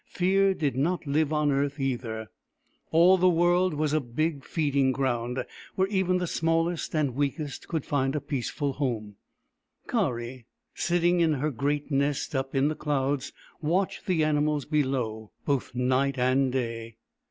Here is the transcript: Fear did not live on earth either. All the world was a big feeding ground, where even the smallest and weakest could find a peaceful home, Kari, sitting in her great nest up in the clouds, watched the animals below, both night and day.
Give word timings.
Fear 0.09 0.55
did 0.55 0.75
not 0.75 1.05
live 1.05 1.31
on 1.31 1.51
earth 1.51 1.79
either. 1.79 2.31
All 2.89 3.19
the 3.19 3.29
world 3.29 3.75
was 3.75 3.93
a 3.93 3.99
big 4.01 4.43
feeding 4.43 4.91
ground, 4.91 5.45
where 5.75 5.87
even 5.89 6.17
the 6.17 6.25
smallest 6.25 6.95
and 6.95 7.13
weakest 7.13 7.67
could 7.67 7.85
find 7.85 8.15
a 8.15 8.19
peaceful 8.19 8.73
home, 8.73 9.17
Kari, 9.87 10.47
sitting 10.73 11.19
in 11.19 11.33
her 11.33 11.51
great 11.51 11.91
nest 11.91 12.33
up 12.33 12.55
in 12.55 12.67
the 12.67 12.73
clouds, 12.73 13.31
watched 13.61 14.07
the 14.07 14.23
animals 14.23 14.65
below, 14.65 15.29
both 15.45 15.75
night 15.75 16.17
and 16.17 16.51
day. 16.51 16.97